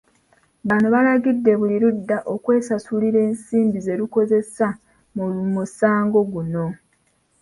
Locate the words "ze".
3.85-3.93